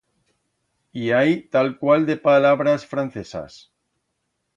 I 1.01 1.05
hai 1.17 1.31
talcual 1.55 2.01
de 2.09 2.15
palabras 2.29 2.81
francesas. 2.93 3.53